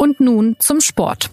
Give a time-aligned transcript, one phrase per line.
[0.00, 1.28] Und nun zum Sport.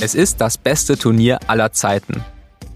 [0.00, 2.24] Es ist das beste Turnier aller Zeiten.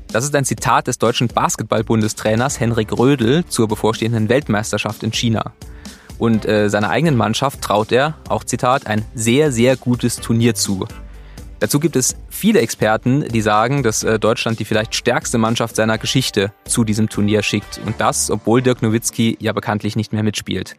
[0.09, 5.55] Das ist ein Zitat des deutschen Basketballbundestrainers Henrik Rödel zur bevorstehenden Weltmeisterschaft in China.
[6.19, 10.87] Und äh, seiner eigenen Mannschaft traut er, auch Zitat, ein sehr, sehr gutes Turnier zu.
[11.59, 15.99] Dazu gibt es viele Experten, die sagen, dass äh, Deutschland die vielleicht stärkste Mannschaft seiner
[15.99, 17.79] Geschichte zu diesem Turnier schickt.
[17.85, 20.75] Und das, obwohl Dirk Nowitzki ja bekanntlich nicht mehr mitspielt.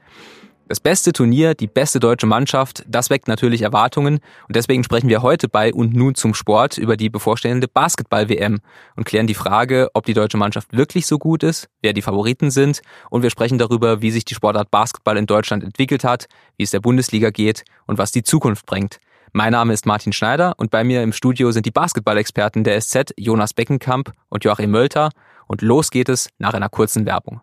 [0.68, 5.22] Das beste Turnier, die beste deutsche Mannschaft, das weckt natürlich Erwartungen und deswegen sprechen wir
[5.22, 8.60] heute bei und nun zum Sport über die bevorstehende Basketball-WM
[8.96, 12.50] und klären die Frage, ob die deutsche Mannschaft wirklich so gut ist, wer die Favoriten
[12.52, 16.64] sind und wir sprechen darüber, wie sich die Sportart Basketball in Deutschland entwickelt hat, wie
[16.64, 19.00] es der Bundesliga geht und was die Zukunft bringt.
[19.34, 23.14] Mein Name ist Martin Schneider und bei mir im Studio sind die Basketball-Experten der SZ
[23.18, 25.10] Jonas Beckenkamp und Joachim Mölter
[25.48, 27.40] und los geht es nach einer kurzen Werbung.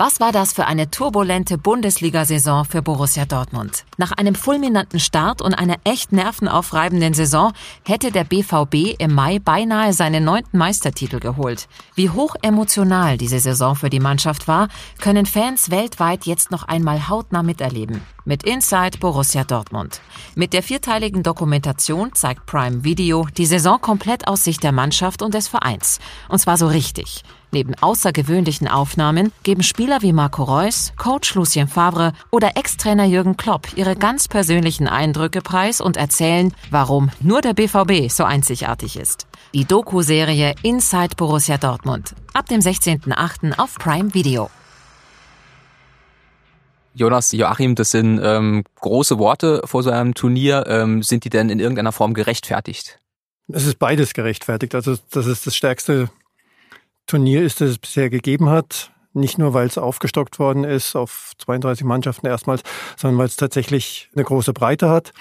[0.00, 3.84] Was war das für eine turbulente Bundesliga-Saison für Borussia Dortmund?
[3.96, 7.52] Nach einem fulminanten Start und einer echt nervenaufreibenden Saison
[7.84, 11.66] hätte der BVB im Mai beinahe seinen neunten Meistertitel geholt.
[11.96, 14.68] Wie hoch emotional diese Saison für die Mannschaft war,
[15.00, 18.00] können Fans weltweit jetzt noch einmal hautnah miterleben.
[18.24, 20.00] Mit Inside Borussia Dortmund.
[20.36, 25.34] Mit der vierteiligen Dokumentation zeigt Prime Video die Saison komplett aus Sicht der Mannschaft und
[25.34, 25.98] des Vereins.
[26.28, 27.24] Und zwar so richtig.
[27.50, 33.68] Neben außergewöhnlichen Aufnahmen geben Spieler wie Marco Reus, Coach Lucien Favre oder Ex-Trainer Jürgen Klopp
[33.76, 39.26] ihre ganz persönlichen Eindrücke preis und erzählen, warum nur der BVB so einzigartig ist.
[39.54, 42.14] Die Doku-Serie Inside Borussia Dortmund.
[42.34, 43.58] Ab dem 16.08.
[43.58, 44.50] auf Prime Video.
[46.92, 50.64] Jonas, Joachim, das sind ähm, große Worte vor so einem Turnier.
[50.66, 52.98] Ähm, sind die denn in irgendeiner Form gerechtfertigt?
[53.50, 54.74] Es ist beides gerechtfertigt.
[54.74, 56.10] Also das ist das stärkste
[57.08, 58.92] Turnier ist, das es bisher gegeben hat.
[59.14, 62.62] Nicht nur, weil es aufgestockt worden ist auf 32 Mannschaften erstmals,
[62.96, 65.12] sondern weil es tatsächlich eine große Breite hat.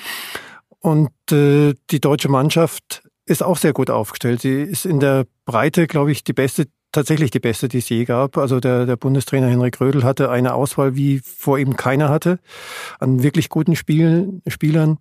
[0.80, 4.42] Und äh, die deutsche Mannschaft ist auch sehr gut aufgestellt.
[4.42, 8.06] Sie ist in der Breite, glaube ich, die beste, tatsächlich die beste, die es je
[8.06, 8.38] gab.
[8.38, 12.40] Also der, der Bundestrainer Henrik Rödel hatte eine Auswahl, wie vor ihm keiner hatte,
[13.00, 15.00] an wirklich guten Spielen, Spielern.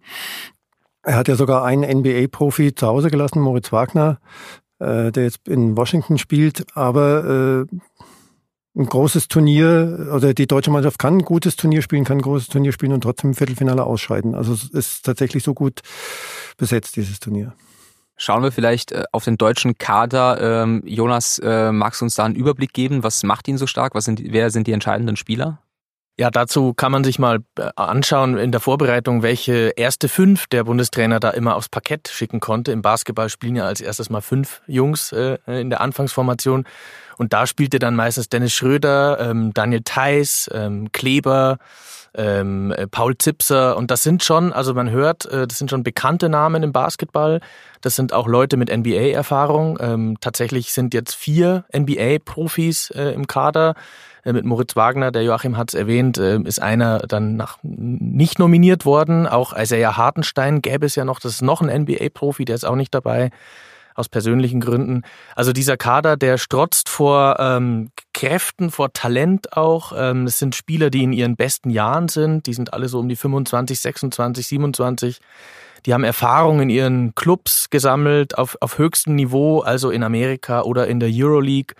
[1.02, 4.18] Er hat ja sogar einen NBA-Profi zu Hause gelassen, Moritz Wagner,
[4.78, 7.76] äh, der jetzt in Washington spielt, aber äh,
[8.78, 12.48] ein großes Turnier oder die deutsche Mannschaft kann ein gutes Turnier spielen, kann ein großes
[12.48, 14.34] Turnier spielen und trotzdem im Viertelfinale ausscheiden.
[14.34, 15.80] Also es ist tatsächlich so gut
[16.58, 17.54] besetzt, dieses Turnier.
[18.18, 20.62] Schauen wir vielleicht äh, auf den deutschen Kader.
[20.62, 23.02] Ähm, Jonas, äh, magst du uns da einen Überblick geben?
[23.02, 23.94] Was macht ihn so stark?
[23.94, 25.60] Was sind, wer sind die entscheidenden Spieler?
[26.18, 30.64] Ja, dazu kann man sich mal äh, anschauen in der Vorbereitung, welche erste fünf der
[30.64, 32.72] Bundestrainer da immer aufs Parkett schicken konnte.
[32.72, 36.64] Im Basketball spielen ja als erstes mal fünf Jungs äh, in der Anfangsformation.
[37.18, 41.58] Und da spielte dann meistens Dennis Schröder, ähm, Daniel Theiss, ähm, Kleber,
[42.14, 43.76] ähm, äh, Paul Zipser.
[43.76, 47.40] Und das sind schon, also man hört, äh, das sind schon bekannte Namen im Basketball.
[47.82, 49.78] Das sind auch Leute mit NBA-Erfahrung.
[49.80, 53.74] Ähm, tatsächlich sind jetzt vier NBA-Profis äh, im Kader.
[54.26, 58.38] Äh, mit Moritz Wagner, der Joachim hat es erwähnt, äh, ist einer dann nach, nicht
[58.38, 59.26] nominiert worden.
[59.26, 62.76] Auch Isaiah Hartenstein gäbe es ja noch, das ist noch ein NBA-Profi, der ist auch
[62.76, 63.30] nicht dabei
[63.94, 65.02] aus persönlichen Gründen.
[65.36, 69.94] Also dieser Kader, der strotzt vor ähm, Kräften, vor Talent auch.
[69.96, 72.46] Ähm, es sind Spieler, die in ihren besten Jahren sind.
[72.46, 75.20] Die sind alle so um die 25, 26, 27.
[75.86, 80.88] Die haben Erfahrung in ihren Clubs gesammelt auf, auf höchstem Niveau, also in Amerika oder
[80.88, 81.74] in der Euroleague.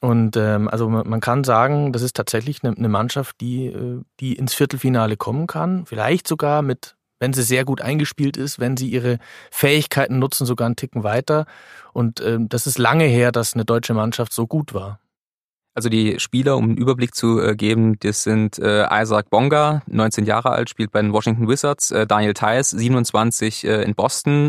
[0.00, 4.34] Und ähm, also man kann sagen, das ist tatsächlich eine, eine Mannschaft, die, äh, die
[4.34, 5.86] ins Viertelfinale kommen kann.
[5.86, 9.18] Vielleicht sogar mit, wenn sie sehr gut eingespielt ist, wenn sie ihre
[9.50, 11.46] Fähigkeiten nutzen, sogar einen Ticken weiter.
[11.92, 15.00] Und ähm, das ist lange her, dass eine deutsche Mannschaft so gut war.
[15.78, 20.26] Also die Spieler, um einen Überblick zu äh, geben, das sind äh, Isaac Bonga, 19
[20.26, 24.48] Jahre alt, spielt bei den Washington Wizards, äh, Daniel Theiss, 27 äh, in Boston,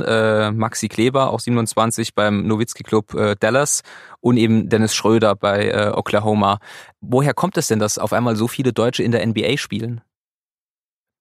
[0.58, 3.84] Maxi Kleber, auch 27 beim Nowitzki Club Dallas
[4.22, 6.58] und eben Dennis Schröder bei Oklahoma.
[7.00, 10.02] Woher kommt es denn, dass auf einmal so viele Deutsche in der NBA spielen?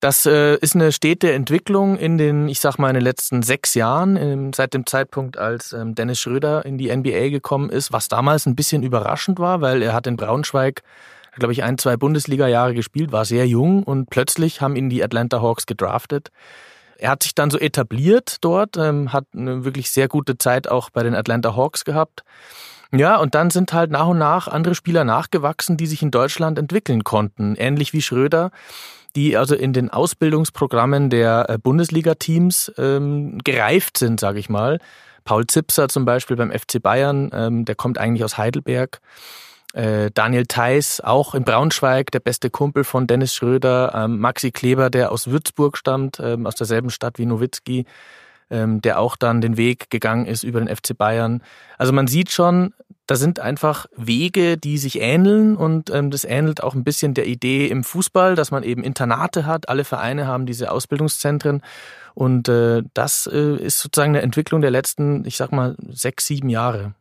[0.01, 3.75] Das äh, ist eine stete Entwicklung in den, ich sag mal, in den letzten sechs
[3.75, 8.07] Jahren, ähm, seit dem Zeitpunkt, als ähm, Dennis Schröder in die NBA gekommen ist, was
[8.07, 10.83] damals ein bisschen überraschend war, weil er hat in Braunschweig,
[11.35, 15.43] glaube ich, ein, zwei Bundesliga-Jahre gespielt, war sehr jung und plötzlich haben ihn die Atlanta
[15.43, 16.31] Hawks gedraftet.
[16.97, 20.91] Er hat sich dann so etabliert dort, ähm, hat eine wirklich sehr gute Zeit auch
[20.91, 22.23] bei den Atlanta Hawks gehabt.
[22.91, 26.59] Ja, und dann sind halt nach und nach andere Spieler nachgewachsen, die sich in Deutschland
[26.59, 28.51] entwickeln konnten, ähnlich wie Schröder
[29.17, 34.79] die also in den Ausbildungsprogrammen der äh, Bundesliga-Teams ähm, gereift sind, sage ich mal.
[35.25, 39.01] Paul Zipser zum Beispiel beim FC Bayern, ähm, der kommt eigentlich aus Heidelberg.
[39.75, 43.93] Äh, Daniel Theiss, auch in Braunschweig, der beste Kumpel von Dennis Schröder.
[43.95, 47.85] Ähm, Maxi Kleber, der aus Würzburg stammt, ähm, aus derselben Stadt wie Nowitzki,
[48.51, 51.43] ähm, der auch dann den Weg gegangen ist über den FC Bayern.
[51.77, 52.75] Also man sieht schon,
[53.07, 57.27] da sind einfach Wege, die sich ähneln und ähm, das ähnelt auch ein bisschen der
[57.27, 59.69] Idee im Fußball, dass man eben Internate hat.
[59.69, 61.63] Alle Vereine haben diese Ausbildungszentren
[62.15, 66.49] und äh, das äh, ist sozusagen eine Entwicklung der letzten, ich sag mal, sechs, sieben
[66.49, 66.95] Jahre.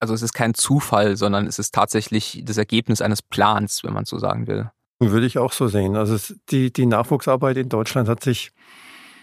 [0.00, 4.04] Also es ist kein Zufall, sondern es ist tatsächlich das Ergebnis eines Plans, wenn man
[4.04, 4.70] so sagen will.
[5.00, 5.96] Würde ich auch so sehen.
[5.96, 8.52] Also es, die, die Nachwuchsarbeit in Deutschland hat sich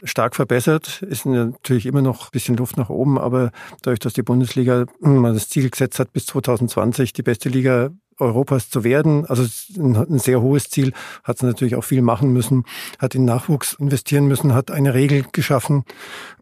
[0.03, 1.01] stark verbessert.
[1.01, 3.51] Ist natürlich immer noch ein bisschen Luft nach oben, aber
[3.81, 8.69] dadurch, dass die Bundesliga mal das Ziel gesetzt hat, bis 2020 die beste Liga Europas
[8.69, 9.44] zu werden, also
[9.77, 10.94] ein, sehr hohes Ziel,
[11.24, 12.65] hat es natürlich auch viel machen müssen,
[13.00, 15.83] hat in Nachwuchs investieren müssen, hat eine Regel geschaffen,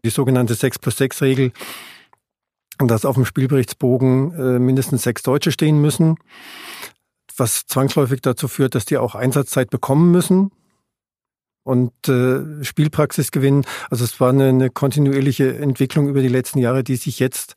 [0.04, 1.52] die sogenannte 6 plus 6 Regel,
[2.78, 6.16] dass auf dem Spielberichtsbogen äh, mindestens sechs Deutsche stehen müssen,
[7.36, 10.50] was zwangsläufig dazu führt, dass die auch Einsatzzeit bekommen müssen
[11.62, 13.64] und äh, Spielpraxis gewinnen.
[13.90, 17.54] Also es war eine, eine kontinuierliche Entwicklung über die letzten Jahre, die sich jetzt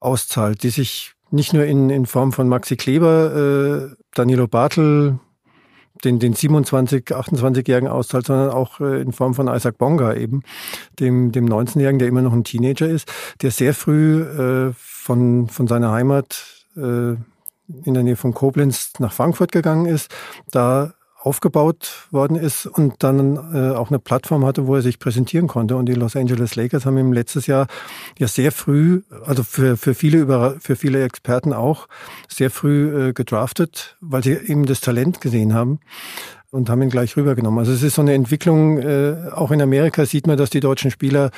[0.00, 5.18] auszahlt, die sich nicht nur in, in Form von Maxi Kleber, äh, Danilo Bartel,
[6.04, 10.42] den, den 27, 28-Jährigen auszahlt, sondern auch äh, in Form von Isaac Bonga eben,
[11.00, 13.10] dem, dem 19-Jährigen, der immer noch ein Teenager ist,
[13.42, 17.16] der sehr früh äh, von, von seiner Heimat äh,
[17.84, 20.10] in der Nähe von Koblenz nach Frankfurt gegangen ist,
[20.50, 25.48] da aufgebaut worden ist und dann äh, auch eine Plattform hatte, wo er sich präsentieren
[25.48, 25.76] konnte.
[25.76, 27.66] Und die Los Angeles Lakers haben ihm letztes Jahr
[28.18, 30.24] ja sehr früh, also für, für viele
[30.60, 31.88] für viele Experten auch,
[32.28, 35.80] sehr früh äh, gedraftet, weil sie eben das Talent gesehen haben
[36.50, 37.58] und haben ihn gleich rübergenommen.
[37.58, 40.90] Also es ist so eine Entwicklung, äh, auch in Amerika sieht man, dass die deutschen
[40.90, 41.30] Spieler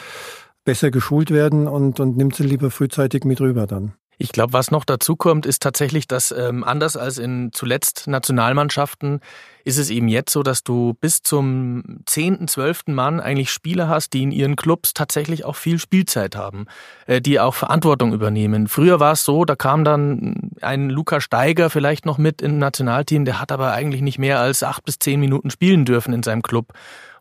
[0.64, 3.92] besser geschult werden und, und nimmt sie lieber frühzeitig mit rüber dann.
[4.18, 9.20] Ich glaube, was noch dazu kommt, ist tatsächlich, dass ähm, anders als in zuletzt Nationalmannschaften
[9.64, 14.14] ist es eben jetzt so, dass du bis zum zehnten, zwölften Mann eigentlich Spieler hast,
[14.14, 16.64] die in ihren Clubs tatsächlich auch viel Spielzeit haben,
[17.06, 18.68] äh, die auch Verantwortung übernehmen.
[18.68, 23.26] Früher war es so, da kam dann ein Luca Steiger vielleicht noch mit im Nationalteam,
[23.26, 26.42] der hat aber eigentlich nicht mehr als acht bis zehn Minuten spielen dürfen in seinem
[26.42, 26.72] Club.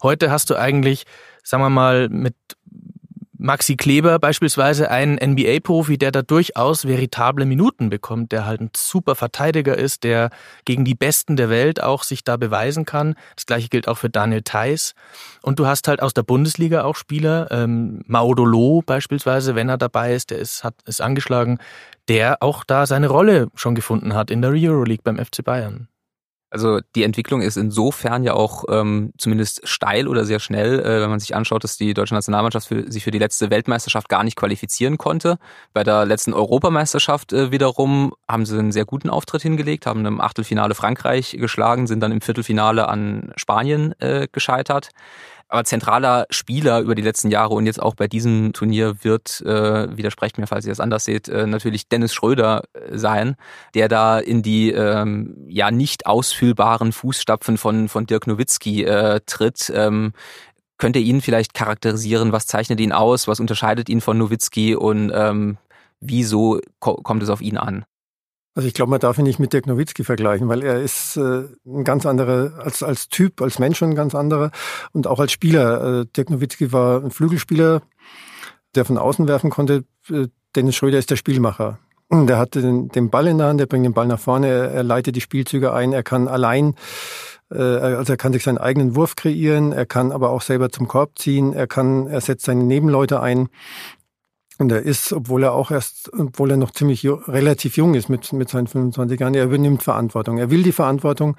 [0.01, 1.03] Heute hast du eigentlich,
[1.43, 2.35] sagen wir mal, mit
[3.45, 9.13] Maxi Kleber beispielsweise ein NBA-Profi, der da durchaus veritable Minuten bekommt, der halt ein super
[9.13, 10.31] Verteidiger ist, der
[10.65, 13.13] gegen die Besten der Welt auch sich da beweisen kann.
[13.35, 14.95] Das gleiche gilt auch für Daniel Theiss.
[15.43, 20.15] Und du hast halt aus der Bundesliga auch Spieler, ähm, Maudolo beispielsweise, wenn er dabei
[20.15, 21.59] ist, der ist, hat, ist angeschlagen,
[22.07, 25.87] der auch da seine Rolle schon gefunden hat in der Euroleague beim FC Bayern.
[26.55, 31.09] Also die Entwicklung ist insofern ja auch ähm, zumindest steil oder sehr schnell, äh, wenn
[31.09, 34.37] man sich anschaut, dass die deutsche Nationalmannschaft für, sich für die letzte Weltmeisterschaft gar nicht
[34.37, 35.37] qualifizieren konnte.
[35.73, 40.21] Bei der letzten Europameisterschaft äh, wiederum haben sie einen sehr guten Auftritt hingelegt, haben im
[40.21, 44.91] Achtelfinale Frankreich geschlagen, sind dann im Viertelfinale an Spanien äh, gescheitert.
[45.47, 49.95] Aber zentraler Spieler über die letzten Jahre und jetzt auch bei diesem Turnier wird, äh,
[49.95, 53.35] widersprecht mir, falls ihr das anders seht, äh, natürlich Dennis Schröder äh, sein,
[53.75, 59.71] der da in die ähm, ja nicht ausfüllbaren Fußstapfen von, von Dirk Nowitzki äh, tritt.
[59.73, 60.13] Ähm,
[60.77, 62.31] könnt ihr ihn vielleicht charakterisieren?
[62.31, 63.27] Was zeichnet ihn aus?
[63.27, 64.75] Was unterscheidet ihn von Nowitzki?
[64.75, 65.57] Und ähm,
[65.99, 67.85] wieso ko kommt es auf ihn an?
[68.55, 71.43] Also ich glaube, man darf ihn nicht mit Dirk Nowitzki vergleichen, weil er ist äh,
[71.65, 74.49] ein ganz anderer, als, als Typ, als Mensch ein ganz anderer
[74.93, 76.01] und auch als Spieler.
[76.01, 77.81] Äh, Dirk Nowitzki war ein Flügelspieler,
[78.73, 79.83] der von außen werfen konnte.
[80.09, 81.79] Äh, Dennis Schröder ist der Spielmacher.
[82.09, 84.71] Der hat den, den Ball in der Hand, der bringt den Ball nach vorne, er,
[84.71, 86.75] er leitet die Spielzüge ein, er kann allein,
[87.51, 90.87] äh, also er kann sich seinen eigenen Wurf kreieren, er kann aber auch selber zum
[90.87, 93.49] Korb ziehen, er kann, er setzt seine Nebenleute ein.
[94.57, 98.31] Und er ist, obwohl er auch erst, obwohl er noch ziemlich relativ jung ist mit,
[98.31, 100.37] mit seinen 25 Jahren, er übernimmt Verantwortung.
[100.37, 101.35] Er will die Verantwortung.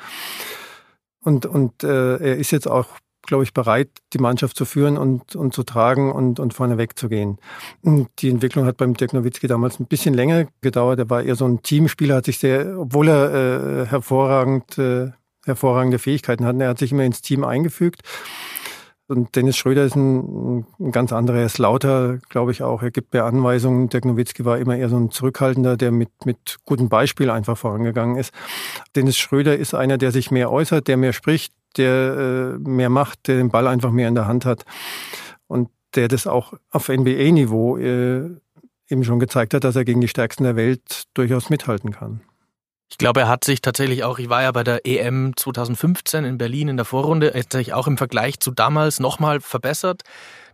[1.21, 2.87] Und, und äh, er ist jetzt auch,
[3.23, 7.39] glaube ich, bereit, die Mannschaft zu führen und, und zu tragen und, und vorne wegzugehen.
[7.83, 10.99] Und die Entwicklung hat beim Dirk Nowitzki damals ein bisschen länger gedauert.
[10.99, 15.11] Er war eher so ein Teamspieler, hat sich sehr, obwohl er äh, hervorragend, äh,
[15.45, 18.03] hervorragende Fähigkeiten hat, er hat sich immer ins Team eingefügt.
[19.09, 21.39] Und Dennis Schröder ist ein, ein ganz anderer.
[21.39, 22.83] Er ist lauter, glaube ich auch.
[22.83, 23.89] Er gibt mehr Anweisungen.
[23.89, 28.17] Dirk Nowitzki war immer eher so ein Zurückhaltender, der mit, mit gutem Beispiel einfach vorangegangen
[28.17, 28.33] ist.
[28.97, 33.29] Dennis Schröder ist einer, der sich mehr äußert, der mehr spricht, der äh, mehr macht,
[33.29, 34.65] der den Ball einfach mehr in der Hand hat.
[35.47, 38.31] Und der das auch auf NBA-Niveau äh,
[38.89, 42.23] eben schon gezeigt hat, dass er gegen die Stärksten der Welt durchaus mithalten kann.
[42.89, 46.39] Ich glaube, er hat sich tatsächlich auch, ich war ja bei der EM 2015 in
[46.39, 50.03] Berlin in der Vorrunde, er hat sich auch im Vergleich zu damals nochmal verbessert.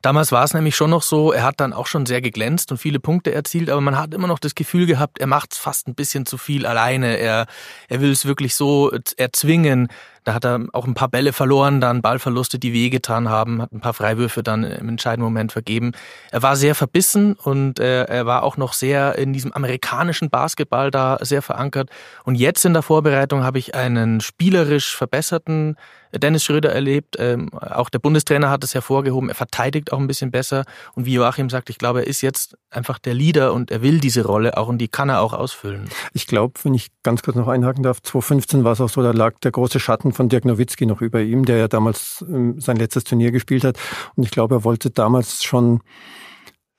[0.01, 2.79] Damals war es nämlich schon noch so, er hat dann auch schon sehr geglänzt und
[2.79, 5.87] viele Punkte erzielt, aber man hat immer noch das Gefühl gehabt, er macht es fast
[5.87, 7.19] ein bisschen zu viel alleine.
[7.19, 7.47] Er,
[7.89, 9.89] er will es wirklich so erzwingen.
[10.25, 13.81] Da hat er auch ein paar Bälle verloren, dann Ballverluste, die wehgetan haben, hat ein
[13.81, 15.93] paar Freiwürfe dann im entscheidenden Moment vergeben.
[16.31, 20.91] Er war sehr verbissen und äh, er war auch noch sehr in diesem amerikanischen Basketball
[20.91, 21.91] da sehr verankert.
[22.25, 25.77] Und jetzt in der Vorbereitung habe ich einen spielerisch verbesserten
[26.19, 27.17] Dennis Schröder erlebt.
[27.19, 29.29] Ähm, auch der Bundestrainer hat es hervorgehoben.
[29.29, 30.65] Er verteidigt auch ein bisschen besser.
[30.95, 33.99] Und wie Joachim sagt, ich glaube, er ist jetzt einfach der Leader und er will
[33.99, 35.89] diese Rolle auch und die kann er auch ausfüllen.
[36.13, 39.13] Ich glaube, wenn ich ganz kurz noch einhaken darf, 2015 war es auch so, da
[39.13, 42.77] lag der große Schatten von Dirk Nowitzki noch über ihm, der ja damals ähm, sein
[42.77, 43.79] letztes Turnier gespielt hat.
[44.17, 45.81] Und ich glaube, er wollte damals schon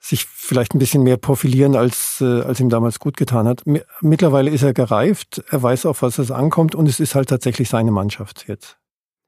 [0.04, 3.62] sich vielleicht ein bisschen mehr profilieren, als, äh, als ihm damals gut getan hat.
[4.02, 7.70] Mittlerweile ist er gereift, er weiß auf was es ankommt und es ist halt tatsächlich
[7.70, 8.76] seine Mannschaft jetzt.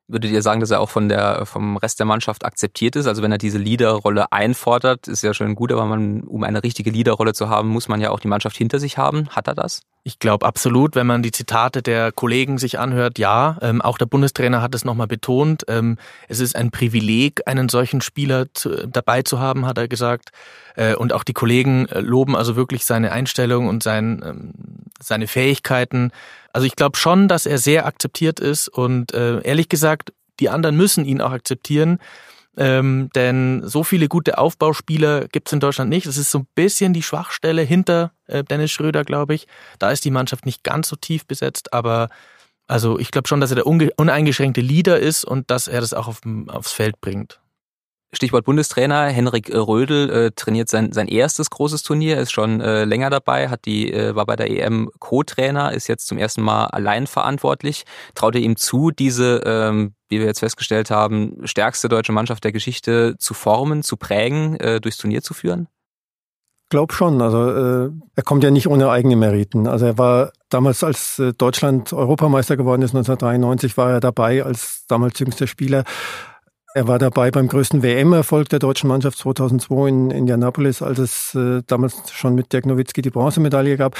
[0.08, 3.06] Würdet ihr sagen, dass er auch von der, vom Rest der Mannschaft akzeptiert ist?
[3.06, 6.90] Also wenn er diese Leaderrolle einfordert, ist ja schon gut, aber man, um eine richtige
[6.90, 9.28] Leaderrolle zu haben, muss man ja auch die Mannschaft hinter sich haben.
[9.30, 9.80] Hat er das?
[10.06, 13.58] Ich glaube absolut, wenn man die Zitate der Kollegen sich anhört, ja.
[13.60, 15.64] Ähm, auch der Bundestrainer hat es nochmal betont.
[15.66, 15.98] Ähm,
[16.28, 20.28] es ist ein Privileg, einen solchen Spieler zu, dabei zu haben, hat er gesagt.
[20.76, 24.52] Äh, und auch die Kollegen äh, loben also wirklich seine Einstellung und sein, ähm,
[25.02, 26.12] seine Fähigkeiten.
[26.52, 30.76] Also ich glaube schon, dass er sehr akzeptiert ist und äh, ehrlich gesagt, die anderen
[30.76, 31.98] müssen ihn auch akzeptieren.
[32.58, 36.06] Ähm, denn so viele gute Aufbauspieler gibt es in Deutschland nicht.
[36.06, 39.46] Das ist so ein bisschen die Schwachstelle hinter äh, Dennis Schröder, glaube ich.
[39.78, 42.08] Da ist die Mannschaft nicht ganz so tief besetzt, aber
[42.66, 46.08] also ich glaube schon, dass er der uneingeschränkte Leader ist und dass er das auch
[46.08, 47.40] auf, aufs Feld bringt.
[48.16, 53.10] Stichwort Bundestrainer, Henrik Rödel äh, trainiert sein, sein erstes großes Turnier, ist schon äh, länger
[53.10, 57.06] dabei, hat die, äh, war bei der EM Co-Trainer, ist jetzt zum ersten Mal allein
[57.06, 57.84] verantwortlich.
[58.14, 62.52] Traut ihr ihm zu, diese, ähm, wie wir jetzt festgestellt haben, stärkste deutsche Mannschaft der
[62.52, 65.68] Geschichte zu formen, zu prägen, äh, durchs Turnier zu führen?
[66.68, 67.22] Glaub schon.
[67.22, 69.68] Also äh, er kommt ja nicht ohne eigene Meriten.
[69.68, 74.84] Also er war damals, als äh, Deutschland Europameister geworden ist, 1993, war er dabei als
[74.88, 75.84] damals jüngster Spieler
[76.76, 81.62] er war dabei beim größten WM-Erfolg der deutschen Mannschaft 2002 in Indianapolis, als es äh,
[81.66, 83.96] damals schon mit Dirk Nowitzki die Bronzemedaille gab.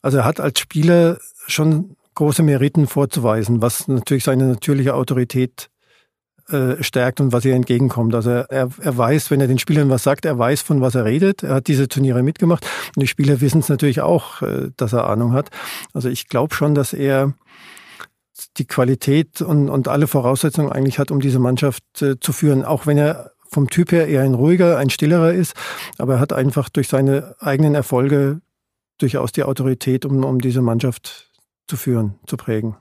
[0.00, 5.68] Also er hat als Spieler schon große Meriten vorzuweisen, was natürlich seine natürliche Autorität
[6.48, 8.14] äh, stärkt und was ihr entgegenkommt.
[8.14, 11.04] Also er, er weiß, wenn er den Spielern was sagt, er weiß, von was er
[11.04, 11.42] redet.
[11.42, 12.64] Er hat diese Turniere mitgemacht
[12.96, 15.50] und die Spieler wissen es natürlich auch, äh, dass er Ahnung hat.
[15.92, 17.34] Also ich glaube schon, dass er
[18.56, 22.86] die Qualität und, und alle Voraussetzungen eigentlich hat, um diese Mannschaft äh, zu führen, auch
[22.86, 25.54] wenn er vom Typ her eher ein ruhiger, ein stillerer ist,
[25.98, 28.40] aber er hat einfach durch seine eigenen Erfolge
[28.98, 31.30] durchaus die Autorität, um, um diese Mannschaft
[31.68, 32.76] zu führen, zu prägen.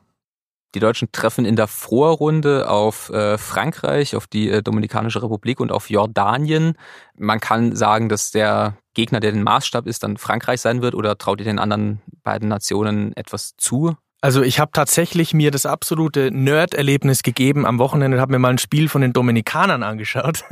[0.75, 5.72] Die Deutschen treffen in der Vorrunde auf äh, Frankreich, auf die äh, Dominikanische Republik und
[5.72, 6.74] auf Jordanien.
[7.15, 11.18] Man kann sagen, dass der Gegner, der den Maßstab ist, dann Frankreich sein wird oder
[11.20, 13.96] traut ihr den anderen beiden Nationen etwas zu?
[14.24, 18.58] Also ich habe tatsächlich mir das absolute Nerd-Erlebnis gegeben am Wochenende, habe mir mal ein
[18.58, 20.46] Spiel von den Dominikanern angeschaut.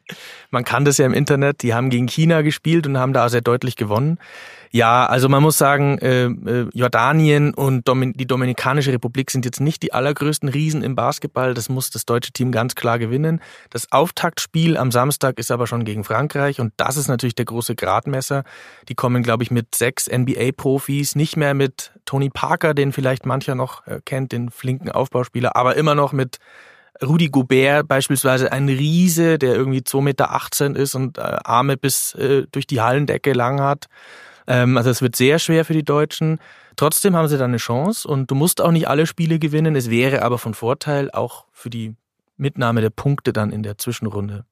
[0.50, 3.42] Man kann das ja im Internet, die haben gegen China gespielt und haben da sehr
[3.42, 4.16] deutlich gewonnen.
[4.70, 9.60] Ja, also man muss sagen, äh, äh, Jordanien und Domin die Dominikanische Republik sind jetzt
[9.60, 11.54] nicht die allergrößten Riesen im Basketball.
[11.54, 13.40] Das muss das deutsche Team ganz klar gewinnen.
[13.70, 17.74] Das Auftaktspiel am Samstag ist aber schon gegen Frankreich und das ist natürlich der große
[17.74, 18.44] Gradmesser.
[18.88, 23.54] Die kommen, glaube ich, mit sechs NBA-Profis, nicht mehr mit Tony Parker, den vielleicht mancher
[23.54, 26.38] noch äh, kennt, den flinken Aufbauspieler, aber immer noch mit
[27.02, 32.46] Rudi Gobert beispielsweise ein Riese, der irgendwie 2,18 Meter ist und äh, Arme bis äh,
[32.50, 33.86] durch die Hallendecke lang hat.
[34.48, 36.40] Ähm, also es wird sehr schwer für die Deutschen.
[36.74, 39.76] Trotzdem haben sie da eine Chance und du musst auch nicht alle Spiele gewinnen.
[39.76, 41.94] Es wäre aber von Vorteil auch für die
[42.36, 44.44] Mitnahme der Punkte dann in der Zwischenrunde.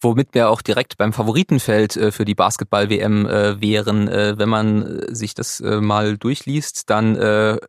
[0.00, 4.06] Womit wir auch direkt beim Favoritenfeld äh, für die Basketball-WM äh, wären.
[4.06, 7.16] Äh, wenn man sich das mal durchliest, dann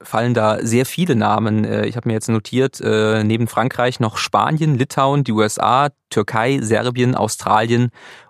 [0.02, 1.64] fallen da sehr viele Namen.
[1.86, 7.90] Ich habe mir jetzt notiert, neben Frankreich noch Spanien, Litauen, die USA, Türkei, Serbien, Australien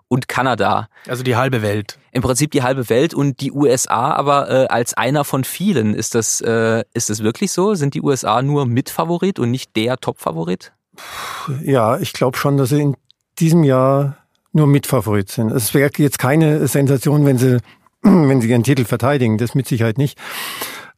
[0.09, 0.89] und Kanada.
[1.07, 1.97] Also die halbe Welt.
[2.11, 5.93] Im Prinzip die halbe Welt und die USA aber äh, als einer von vielen.
[5.93, 7.75] Ist das, äh, ist das wirklich so?
[7.75, 10.73] Sind die USA nur Mitfavorit und nicht der Topfavorit?
[11.63, 12.97] Ja, ich glaube schon, dass sie in
[13.39, 14.17] diesem Jahr
[14.51, 15.51] nur Mitfavorit sind.
[15.51, 17.59] Es wäre jetzt keine Sensation, wenn sie,
[18.01, 19.37] wenn sie ihren Titel verteidigen.
[19.37, 20.19] Das mit Sicherheit nicht.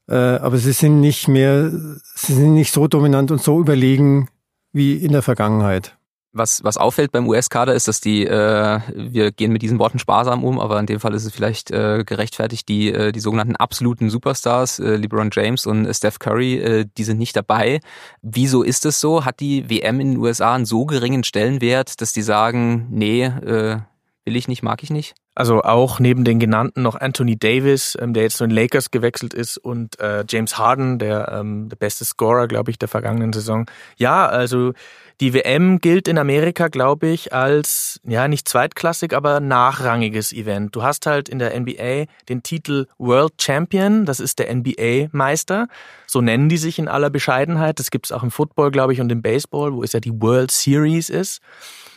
[0.07, 1.69] Äh, aber sie sind nicht mehr,
[2.15, 4.29] sie sind nicht so dominant und so überlegen
[4.71, 5.97] wie in der Vergangenheit.
[6.33, 10.45] Was, was auffällt beim US-Kader ist, dass die, äh, wir gehen mit diesen Worten sparsam
[10.45, 14.09] um, aber in dem Fall ist es vielleicht äh, gerechtfertigt, die, äh, die sogenannten absoluten
[14.09, 17.81] Superstars, äh, LeBron James und äh, Steph Curry, äh, die sind nicht dabei.
[18.21, 19.25] Wieso ist es so?
[19.25, 23.79] Hat die WM in den USA einen so geringen Stellenwert, dass die sagen, nee, äh,
[24.23, 25.15] will ich nicht, mag ich nicht?
[25.41, 29.33] Also auch neben den genannten noch Anthony Davis, ähm, der jetzt zu den Lakers gewechselt
[29.33, 33.65] ist, und äh, James Harden, der ähm, der beste Scorer, glaube ich, der vergangenen Saison.
[33.97, 34.73] Ja, also
[35.19, 40.75] die WM gilt in Amerika, glaube ich, als ja nicht zweitklassig, aber nachrangiges Event.
[40.75, 45.67] Du hast halt in der NBA den Titel World Champion, das ist der NBA-Meister.
[46.05, 47.79] So nennen die sich in aller Bescheidenheit.
[47.79, 50.21] Das gibt es auch im Football, glaube ich, und im Baseball, wo es ja die
[50.21, 51.41] World Series ist.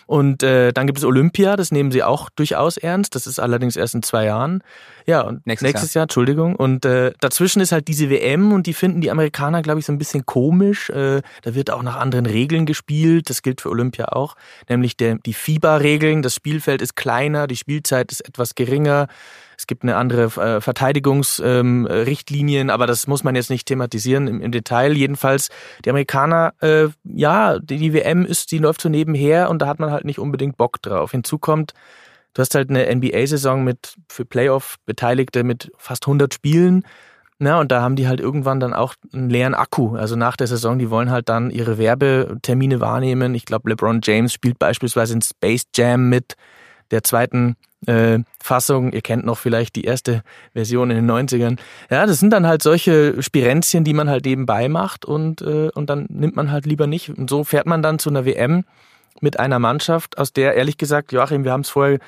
[0.06, 3.14] Und äh, dann gibt es Olympia, das nehmen sie auch durchaus ernst.
[3.14, 4.62] Das ist allerdings erst in zwei Jahren.
[5.06, 6.00] Ja, und nächstes, nächstes Jahr.
[6.00, 6.04] Jahr.
[6.04, 6.56] Entschuldigung.
[6.56, 9.92] Und äh, dazwischen ist halt diese WM und die finden die Amerikaner, glaube ich, so
[9.92, 10.88] ein bisschen komisch.
[10.90, 13.28] Äh, da wird auch nach anderen Regeln gespielt.
[13.28, 14.36] Das gilt für Olympia auch.
[14.68, 16.22] Nämlich der, die FIBA-Regeln.
[16.22, 19.08] Das Spielfeld ist kleiner, die Spielzeit ist etwas geringer.
[19.56, 24.40] Es gibt eine andere äh, Verteidigungsrichtlinien, ähm, aber das muss man jetzt nicht thematisieren im,
[24.40, 24.96] im Detail.
[24.96, 25.50] Jedenfalls,
[25.84, 29.78] die Amerikaner, äh, ja, die, die WM ist, die läuft so nebenher und da hat
[29.78, 31.10] man halt nicht unbedingt Bock drauf.
[31.12, 31.74] Hinzu kommt,
[32.34, 36.84] du hast halt eine NBA-Saison mit für Playoff-Beteiligte mit fast 100 Spielen.
[37.38, 39.96] Na, und da haben die halt irgendwann dann auch einen leeren Akku.
[39.96, 43.34] Also nach der Saison, die wollen halt dann ihre Werbetermine wahrnehmen.
[43.34, 46.36] Ich glaube, LeBron James spielt beispielsweise in Space Jam mit
[46.90, 48.92] der zweiten äh, Fassung.
[48.92, 50.22] Ihr kennt noch vielleicht die erste
[50.52, 51.58] Version in den 90ern.
[51.90, 55.90] Ja, das sind dann halt solche Spirenzchen, die man halt nebenbei macht und, äh, und
[55.90, 57.10] dann nimmt man halt lieber nicht.
[57.10, 58.64] Und so fährt man dann zu einer WM
[59.20, 61.98] mit einer Mannschaft, aus der ehrlich gesagt, Joachim, wir haben es vorher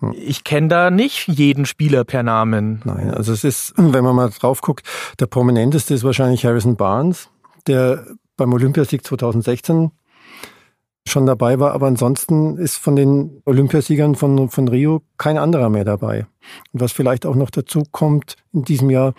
[0.00, 0.14] hm.
[0.16, 2.80] ich kenne da nicht jeden Spieler per Namen.
[2.84, 4.86] Nein, also es ist, wenn man mal drauf guckt,
[5.18, 7.30] der prominenteste ist wahrscheinlich Harrison Barnes,
[7.66, 9.90] der beim Olympiasieg 2016
[11.06, 15.84] schon dabei war, aber ansonsten ist von den Olympiasiegern von, von Rio kein anderer mehr
[15.84, 16.26] dabei.
[16.72, 19.14] Und was vielleicht auch noch dazu kommt in diesem Jahr,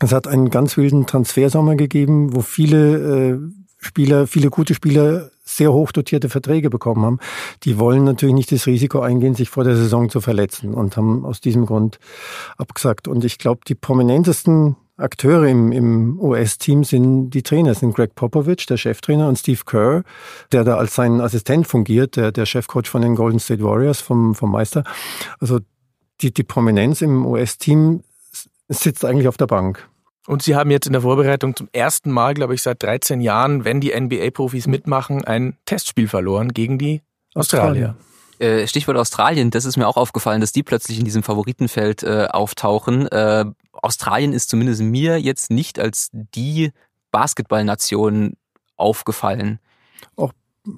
[0.00, 3.38] es hat einen ganz wilden Transfersommer gegeben, wo viele äh,
[3.82, 7.18] Spieler, viele gute Spieler sehr hoch dotierte Verträge bekommen haben.
[7.64, 11.24] Die wollen natürlich nicht das Risiko eingehen, sich vor der Saison zu verletzen und haben
[11.24, 11.98] aus diesem Grund
[12.56, 13.08] abgesagt.
[13.08, 18.66] Und ich glaube, die prominentesten Akteure im, im US-Team sind die Trainer, sind Greg Popovich,
[18.66, 20.04] der Cheftrainer, und Steve Kerr,
[20.52, 24.34] der da als sein Assistent fungiert, der, der Chefcoach von den Golden State Warriors, vom,
[24.34, 24.84] vom Meister.
[25.40, 25.58] Also
[26.20, 28.04] die, die Prominenz im US-Team
[28.68, 29.88] sitzt eigentlich auf der Bank.
[30.26, 33.64] Und Sie haben jetzt in der Vorbereitung zum ersten Mal, glaube ich, seit 13 Jahren,
[33.64, 37.02] wenn die NBA-Profis mitmachen, ein Testspiel verloren gegen die
[37.34, 37.96] Australier.
[37.96, 38.12] Australien.
[38.62, 42.26] Äh, Stichwort Australien, das ist mir auch aufgefallen, dass die plötzlich in diesem Favoritenfeld äh,
[42.30, 43.06] auftauchen.
[43.08, 46.72] Äh, Australien ist zumindest mir jetzt nicht als die
[47.10, 48.34] Basketballnation
[48.76, 49.60] aufgefallen.
[50.16, 50.32] Auch,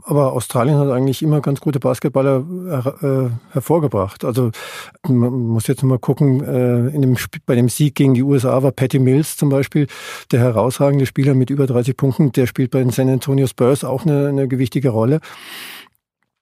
[0.04, 2.44] aber Australien hat eigentlich immer ganz gute Basketballer
[3.02, 4.24] äh, hervorgebracht.
[4.24, 4.50] Also
[5.06, 8.72] man muss jetzt mal gucken, äh, in dem, bei dem Sieg gegen die USA war
[8.72, 9.86] Patty Mills zum Beispiel
[10.32, 12.32] der herausragende Spieler mit über 30 Punkten.
[12.32, 15.20] Der spielt bei den San Antonio Spurs auch eine, eine gewichtige Rolle.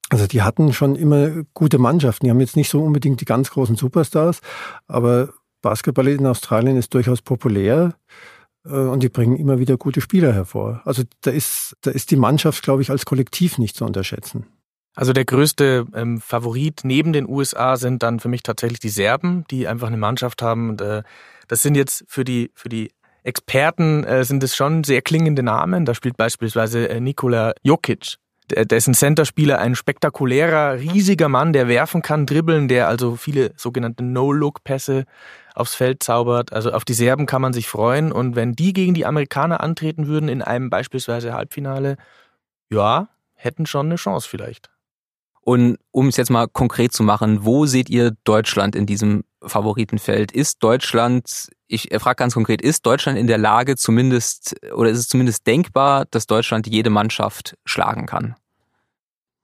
[0.08, 2.26] Also die hatten schon immer gute Mannschaften.
[2.26, 4.40] Die haben jetzt nicht so unbedingt die ganz großen Superstars,
[4.86, 5.30] aber
[5.62, 10.82] Basketball in Australien ist durchaus populär äh, und die bringen immer wieder gute Spieler hervor.
[10.84, 14.46] Also da ist, da ist die Mannschaft, glaube ich, als Kollektiv nicht zu unterschätzen.
[14.94, 19.44] Also der größte ähm, Favorit neben den USA sind dann für mich tatsächlich die Serben,
[19.50, 20.70] die einfach eine Mannschaft haben.
[20.70, 21.02] Und, äh,
[21.48, 22.90] das sind jetzt für die für die
[23.24, 25.84] Experten äh, sind es schon sehr klingende Namen.
[25.84, 28.16] Da spielt beispielsweise äh, Nikola Jokic
[28.52, 34.04] ist ein Centerspieler, ein spektakulärer, riesiger Mann, der werfen kann, dribbeln, der also viele sogenannte
[34.04, 35.04] No-Look-Pässe
[35.54, 36.52] aufs Feld zaubert.
[36.52, 38.12] Also auf die Serben kann man sich freuen.
[38.12, 41.96] Und wenn die gegen die Amerikaner antreten würden in einem beispielsweise Halbfinale,
[42.70, 44.70] ja, hätten schon eine Chance vielleicht.
[45.44, 50.30] Und um es jetzt mal konkret zu machen, wo seht ihr Deutschland in diesem Favoritenfeld?
[50.30, 55.08] Ist Deutschland, ich frage ganz konkret, ist Deutschland in der Lage zumindest, oder ist es
[55.08, 58.36] zumindest denkbar, dass Deutschland jede Mannschaft schlagen kann?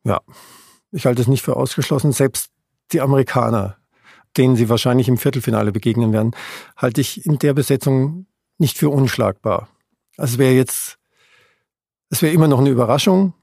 [0.05, 0.21] Ja,
[0.93, 2.13] ich halte es nicht für ausgeschlossen.
[2.13, 2.51] Selbst
[2.93, 3.77] die Amerikaner,
[4.37, 6.35] denen sie wahrscheinlich im Viertelfinale begegnen werden,
[6.77, 8.27] halte ich in der Besetzung
[8.59, 9.69] nicht für unschlagbar.
[10.17, 10.99] Also es wäre jetzt,
[12.11, 13.35] es wäre immer noch eine Überraschung,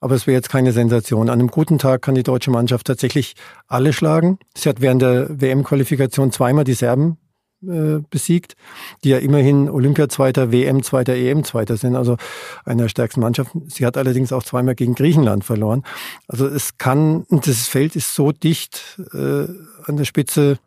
[0.00, 1.28] aber es wäre jetzt keine Sensation.
[1.30, 3.34] An einem guten Tag kann die deutsche Mannschaft tatsächlich
[3.68, 4.38] alle schlagen.
[4.56, 7.18] Sie hat während der WM-Qualifikation zweimal die Serben
[7.62, 8.56] äh, besiegt,
[9.04, 12.16] die ja immerhin Olympiazweiter, WM-Zweiter, EM-Zweiter sind, also
[12.64, 13.68] eine der stärksten Mannschaften.
[13.68, 15.84] Sie hat allerdings auch zweimal gegen Griechenland verloren.
[16.26, 19.46] Also es kann, das Feld ist so dicht äh,
[19.84, 20.58] an der Spitze.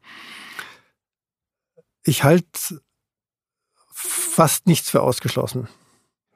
[2.03, 2.81] Ich halte
[3.91, 5.67] fast nichts für ausgeschlossen.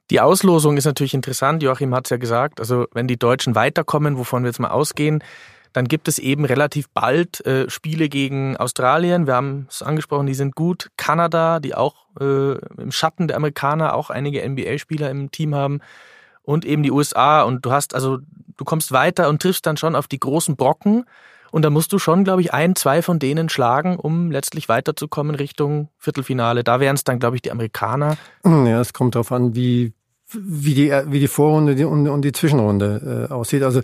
[0.10, 1.62] Die Auslosung ist natürlich interessant.
[1.62, 2.60] Joachim hat es ja gesagt.
[2.60, 5.24] Also wenn die Deutschen weiterkommen, wovon wir jetzt mal ausgehen,
[5.74, 9.28] dann gibt es eben relativ bald äh, Spiele gegen Australien.
[9.28, 10.90] Wir haben es angesprochen, die sind gut.
[10.98, 15.80] Kanada, die auch äh, im Schatten der Amerikaner auch einige NBA-Spieler im Team haben.
[16.42, 17.44] Und eben die USA.
[17.44, 18.20] Und du hast also,
[18.58, 21.06] du kommst weiter und triffst dann schon auf die großen Brocken.
[21.52, 25.36] Und da musst du schon, glaube ich, ein, zwei von denen schlagen, um letztlich weiterzukommen
[25.36, 26.64] Richtung Viertelfinale.
[26.64, 28.18] Da wären es dann, glaube ich, die Amerikaner.
[28.46, 29.94] Ja, es kommt darauf an, wie,
[30.34, 33.64] wie, die, wie die Vorrunde und, und die Zwischenrunde äh, aussieht.
[33.64, 33.82] Also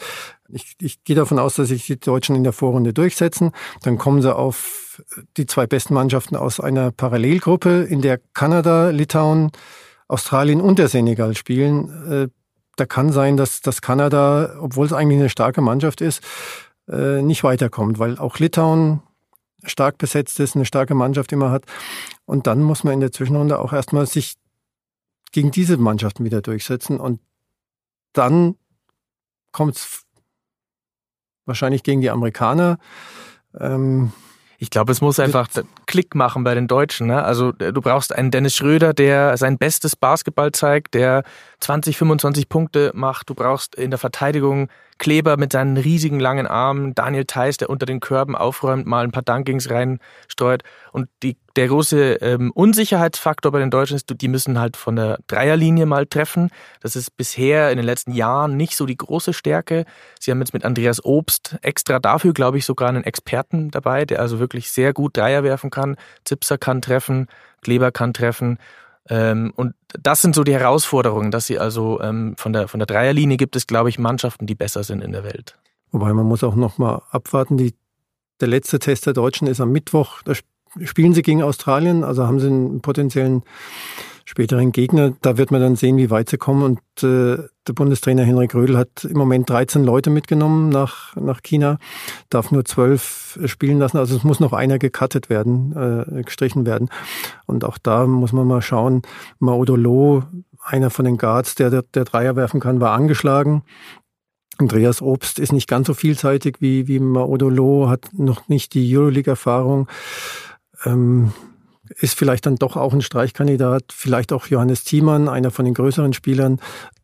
[0.49, 3.51] ich, ich gehe davon aus, dass sich die Deutschen in der Vorrunde durchsetzen.
[3.81, 5.03] Dann kommen sie auf
[5.37, 9.51] die zwei besten Mannschaften aus einer Parallelgruppe, in der Kanada, Litauen,
[10.07, 12.11] Australien und der Senegal spielen.
[12.11, 12.27] Äh,
[12.75, 16.21] da kann sein, dass, dass Kanada, obwohl es eigentlich eine starke Mannschaft ist,
[16.89, 19.01] äh, nicht weiterkommt, weil auch Litauen
[19.63, 21.63] stark besetzt ist, eine starke Mannschaft immer hat.
[22.25, 24.35] Und dann muss man in der Zwischenrunde auch erstmal sich
[25.35, 26.97] gegen diese Mannschaften wieder durchsetzen.
[26.97, 27.19] Und
[28.13, 28.55] dann
[29.51, 30.03] kommt es
[31.45, 32.77] wahrscheinlich gegen die Amerikaner.
[33.59, 34.13] Ähm,
[34.59, 35.49] ich glaube, es muss einfach
[35.87, 37.07] Klick machen bei den Deutschen.
[37.07, 37.21] Ne?
[37.21, 41.25] Also äh, du brauchst einen Dennis Schröder, der sein bestes Basketball zeigt, der
[41.59, 43.29] 20, 25 Punkte macht.
[43.29, 47.85] Du brauchst in der Verteidigung Kleber mit seinen riesigen langen Armen, Daniel Theiss, der unter
[47.85, 50.63] den Körben aufräumt, mal ein paar Dunkings reinstreut.
[50.93, 55.19] Und die, der große ähm, Unsicherheitsfaktor bei den Deutschen ist, die müssen halt von der
[55.27, 56.49] Dreierlinie mal treffen.
[56.79, 59.83] Das ist bisher in den letzten Jahren nicht so die große Stärke.
[60.17, 64.21] Sie haben jetzt mit Andreas Obst extra dafür, glaube ich, sogar einen Experten dabei, der
[64.21, 65.97] also wirklich sehr gut Dreier werfen kann.
[66.23, 67.27] Zipser kann treffen,
[67.61, 68.59] Kleber kann treffen.
[69.09, 72.87] Ähm, und das sind so die Herausforderungen, dass sie also ähm, von der von der
[72.87, 75.57] Dreierlinie gibt es, glaube ich, Mannschaften, die besser sind in der Welt.
[75.91, 77.57] Wobei man muss auch noch mal abwarten.
[77.57, 77.73] Die,
[78.41, 80.21] der letzte Test der Deutschen ist am Mittwoch.
[80.23, 80.33] Da
[80.83, 83.43] spielen sie gegen Australien, also haben sie einen potenziellen
[84.25, 85.13] späteren Gegner.
[85.21, 86.63] Da wird man dann sehen, wie weit sie kommen.
[86.63, 91.77] Und äh, der Bundestrainer Henrik Rödel hat im Moment 13 Leute mitgenommen nach, nach China,
[92.29, 93.97] darf nur zwölf spielen lassen.
[93.97, 96.89] Also es muss noch einer gecuttet werden, äh, gestrichen werden.
[97.45, 99.03] Und auch da muss man mal schauen.
[99.39, 100.23] Maudolo,
[100.63, 103.63] einer von den Guards, der, der, der Dreier werfen kann, war angeschlagen.
[104.57, 109.87] Andreas Obst ist nicht ganz so vielseitig wie, wie Maudolo, hat noch nicht die Euroleague-Erfahrung.
[110.85, 111.33] Ähm,
[111.89, 116.13] ist vielleicht dann doch auch ein Streichkandidat, vielleicht auch Johannes Thiemann, einer von den größeren
[116.13, 116.59] Spielern.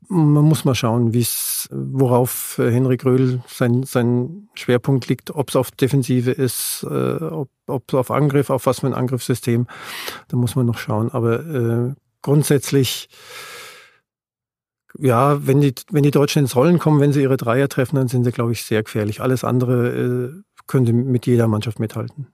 [0.08, 1.26] Man muss mal schauen, wie
[1.72, 7.50] worauf äh, Henrik Röhl sein, sein Schwerpunkt liegt, ob es auf Defensive ist, äh, ob
[7.88, 9.67] es auf Angriff, auf was für ein Angriffssystem.
[10.28, 11.12] Da muss man noch schauen.
[11.12, 13.08] Aber äh, grundsätzlich,
[14.98, 18.10] ja, wenn die, wenn die Deutschen ins Rollen kommen, wenn sie ihre Dreier treffen, dann
[18.10, 19.22] sind sie, glaube ich, sehr gefährlich.
[19.22, 22.28] Alles andere äh, könnte mit jeder Mannschaft mithalten.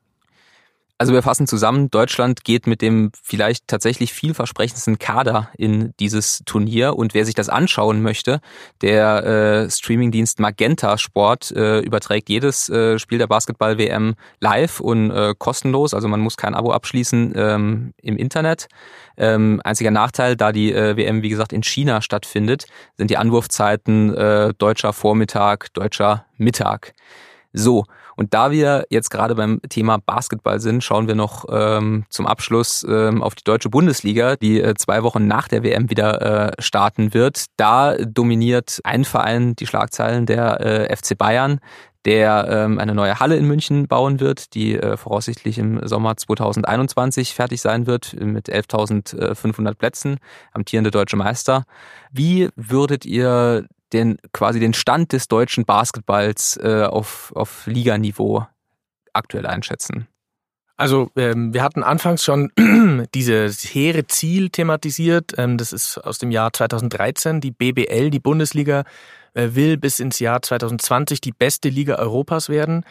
[1.00, 6.96] Also wir fassen zusammen, Deutschland geht mit dem vielleicht tatsächlich vielversprechendsten Kader in dieses Turnier
[6.96, 8.42] und wer sich das anschauen möchte,
[8.82, 15.36] der äh, Streamingdienst Magenta Sport äh, überträgt jedes äh, Spiel der Basketball-WM live und äh,
[15.38, 18.68] kostenlos, also man muss kein Abo abschließen ähm, im Internet.
[19.18, 22.66] Ähm, einziger Nachteil, da die äh, WM wie gesagt in China stattfindet,
[22.98, 26.96] sind die Anwurfzeiten äh, deutscher Vormittag, deutscher Mittag.
[27.58, 32.26] So, und da wir jetzt gerade beim Thema Basketball sind, schauen wir noch ähm, zum
[32.26, 36.62] Abschluss ähm, auf die deutsche Bundesliga, die äh, zwei Wochen nach der WM wieder äh,
[36.62, 37.46] starten wird.
[37.58, 41.60] Da dominiert ein Verein die Schlagzeilen der äh, FC Bayern,
[42.06, 47.34] der ähm, eine neue Halle in München bauen wird, die äh, voraussichtlich im Sommer 2021
[47.34, 50.18] fertig sein wird mit 11.500 Plätzen,
[50.54, 51.66] amtierende deutsche Meister.
[52.12, 58.46] Wie würdet ihr den quasi den Stand des deutschen Basketballs äh, auf, auf Liganiveau
[59.14, 60.08] aktuell einschätzen?
[60.78, 62.52] Also ähm, wir hatten anfangs schon
[63.16, 65.34] dieses hehre Ziel thematisiert.
[65.38, 67.42] Ähm, das ist aus dem Jahr 2013.
[67.42, 68.84] Die BBL, die Bundesliga,
[69.34, 72.86] äh, will bis ins Jahr 2020 die beste Liga Europas werden.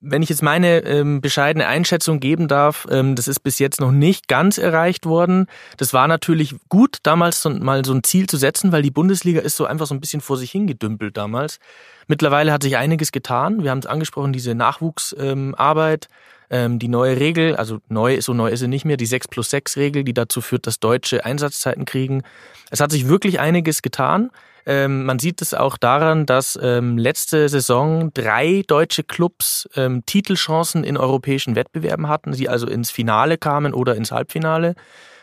[0.00, 3.92] Wenn ich jetzt meine ähm, bescheidene Einschätzung geben darf, ähm, das ist bis jetzt noch
[3.92, 5.46] nicht ganz erreicht worden.
[5.78, 9.40] Das war natürlich gut, damals so, mal so ein Ziel zu setzen, weil die Bundesliga
[9.40, 11.60] ist so einfach so ein bisschen vor sich hingedümpelt damals.
[12.08, 13.62] Mittlerweile hat sich einiges getan.
[13.62, 16.08] Wir haben es angesprochen, diese Nachwuchsarbeit,
[16.50, 19.28] ähm, ähm, die neue Regel, also neu, so neu ist sie nicht mehr, die 6
[19.28, 22.22] plus 6 Regel, die dazu führt, dass Deutsche Einsatzzeiten kriegen.
[22.70, 24.30] Es hat sich wirklich einiges getan.
[24.66, 30.82] Ähm, man sieht es auch daran, dass ähm, letzte Saison drei deutsche Clubs ähm, Titelchancen
[30.82, 34.74] in europäischen Wettbewerben hatten, die also ins Finale kamen oder ins Halbfinale.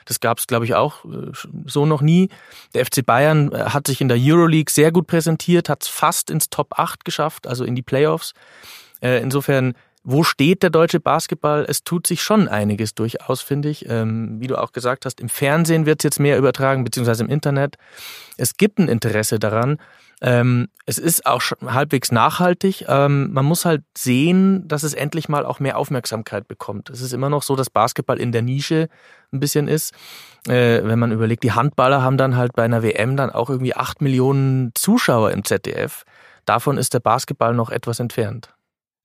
[0.06, 1.32] Das gab es, glaube ich, auch äh,
[1.66, 2.30] so noch nie.
[2.74, 6.30] Der FC Bayern äh, hat sich in der Euroleague sehr gut präsentiert, hat es fast
[6.30, 8.34] ins Top 8 geschafft, also in die Playoffs.
[9.02, 9.74] Äh, insofern
[10.04, 11.66] wo steht der deutsche Basketball?
[11.68, 13.90] Es tut sich schon einiges durchaus, finde ich.
[13.90, 17.30] Ähm, wie du auch gesagt hast, im Fernsehen wird es jetzt mehr übertragen, beziehungsweise im
[17.30, 17.78] Internet.
[18.38, 19.78] Es gibt ein Interesse daran.
[20.22, 22.86] Ähm, es ist auch halbwegs nachhaltig.
[22.88, 26.90] Ähm, man muss halt sehen, dass es endlich mal auch mehr Aufmerksamkeit bekommt.
[26.90, 28.90] Es ist immer noch so, dass Basketball in der Nische
[29.32, 29.94] ein bisschen ist.
[30.48, 33.76] Äh, wenn man überlegt, die Handballer haben dann halt bei einer WM dann auch irgendwie
[33.76, 36.04] acht Millionen Zuschauer im ZDF.
[36.46, 38.54] Davon ist der Basketball noch etwas entfernt.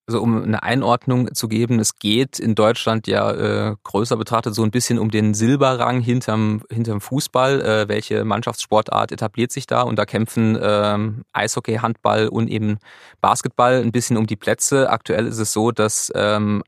[0.09, 4.63] Also um eine Einordnung zu geben, es geht in Deutschland ja äh, größer betrachtet so
[4.63, 7.61] ein bisschen um den Silberrang hinterm, hinterm Fußball.
[7.61, 9.83] Äh, welche Mannschaftssportart etabliert sich da?
[9.83, 10.99] Und da kämpfen äh,
[11.35, 12.79] Eishockey, Handball und eben
[13.21, 14.89] Basketball ein bisschen um die Plätze.
[14.89, 16.63] Aktuell ist es so, dass ähm,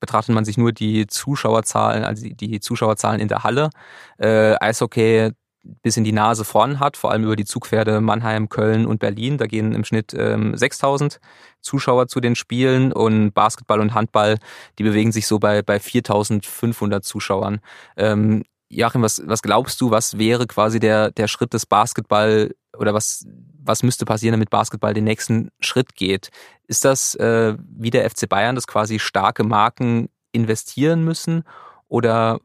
[0.00, 3.68] betrachtet man sich nur die Zuschauerzahlen, also die Zuschauerzahlen in der Halle.
[4.16, 5.32] Äh, Eishockey
[5.62, 9.38] bis in die Nase vorn hat, vor allem über die Zugpferde Mannheim, Köln und Berlin.
[9.38, 11.20] Da gehen im Schnitt ähm, 6000
[11.60, 14.38] Zuschauer zu den Spielen und Basketball und Handball,
[14.78, 17.60] die bewegen sich so bei, bei 4500 Zuschauern.
[17.96, 22.94] Ähm, Joachim, was, was glaubst du, was wäre quasi der, der Schritt des Basketball oder
[22.94, 23.26] was,
[23.62, 26.30] was müsste passieren, damit Basketball den nächsten Schritt geht?
[26.66, 31.44] Ist das äh, wie der FC Bayern, dass quasi starke Marken investieren müssen?
[31.88, 32.40] Oder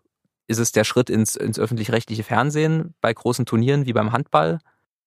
[0.48, 4.60] ist es der Schritt ins, ins öffentlich-rechtliche Fernsehen bei großen Turnieren wie beim Handball?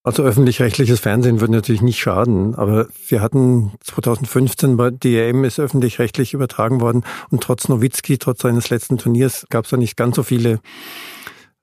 [0.02, 6.32] Also öffentlich-rechtliches Fernsehen würde natürlich nicht schaden, aber wir hatten 2015 bei DRM ist öffentlich-rechtlich
[6.32, 10.22] übertragen worden und trotz Nowitzki, trotz seines letzten Turniers, gab es da nicht ganz so
[10.22, 10.60] viele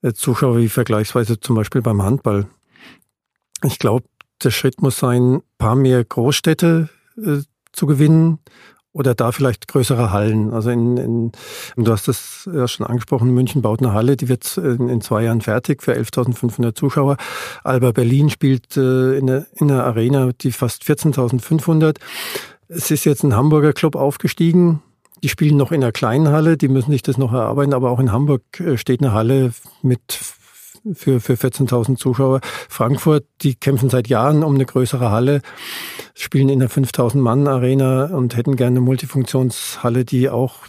[0.03, 2.47] äh, Zuschauer wie vergleichsweise zum Beispiel beim Handball.
[3.63, 4.05] Ich glaube,
[4.43, 7.39] der Schritt muss sein, ein paar mehr Großstädte äh,
[7.71, 8.37] zu gewinnen
[8.97, 10.53] oder da vielleicht größere Hallen.
[10.53, 11.31] Also in, in
[11.75, 15.23] du hast das ja schon angesprochen, München baut eine Halle, die wird in, in zwei
[15.23, 17.17] Jahren fertig für 11.500 Zuschauer.
[17.63, 21.97] Alba Berlin spielt äh, in, der, in einer Arena, die fast 14.500.
[22.69, 24.81] Es ist jetzt ein Hamburger Club aufgestiegen.
[25.23, 27.99] Die spielen noch in einer kleinen Halle, die müssen sich das noch erarbeiten, aber auch
[27.99, 30.19] in Hamburg äh, steht eine Halle mit
[30.95, 32.41] für, für 14.000 Zuschauer.
[32.69, 35.41] Frankfurt, die kämpfen seit Jahren um eine größere Halle,
[36.13, 40.67] spielen in der 5.000 Mann Arena und hätten gerne eine Multifunktionshalle, die auch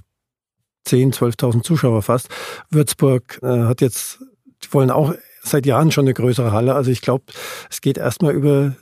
[0.85, 2.29] 10, 12.000 Zuschauer fasst.
[2.71, 4.21] Würzburg äh, hat jetzt,
[4.65, 6.75] die wollen auch seit Jahren schon eine größere Halle.
[6.75, 7.25] Also ich glaube,
[7.71, 8.75] es geht erstmal über,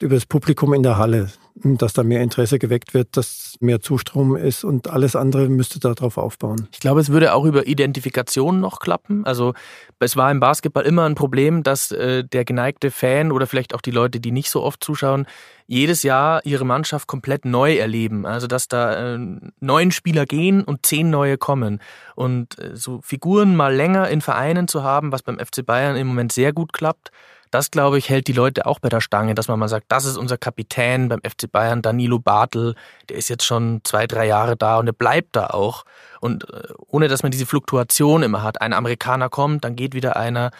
[0.00, 1.30] über das Publikum in der Halle
[1.62, 6.16] dass da mehr Interesse geweckt wird, dass mehr Zustrom ist und alles andere müsste darauf
[6.16, 6.68] aufbauen.
[6.72, 9.24] Ich glaube, es würde auch über Identifikation noch klappen.
[9.24, 9.54] Also
[9.98, 13.80] es war im Basketball immer ein Problem, dass äh, der geneigte Fan oder vielleicht auch
[13.80, 15.26] die Leute, die nicht so oft zuschauen,
[15.66, 18.26] jedes Jahr ihre Mannschaft komplett neu erleben.
[18.26, 19.18] Also dass da äh,
[19.60, 21.80] neun Spieler gehen und zehn neue kommen.
[22.14, 26.06] Und äh, so Figuren mal länger in Vereinen zu haben, was beim FC Bayern im
[26.06, 27.10] Moment sehr gut klappt,
[27.50, 30.04] das, glaube ich, hält die Leute auch bei der Stange, dass man mal sagt, das
[30.04, 32.74] ist unser Kapitän beim FC Bayern, Danilo Bartel,
[33.08, 35.84] der ist jetzt schon zwei, drei Jahre da und der bleibt da auch.
[36.20, 38.60] Und äh, ohne dass man diese Fluktuation immer hat.
[38.60, 40.50] Ein Amerikaner kommt, dann geht wieder einer.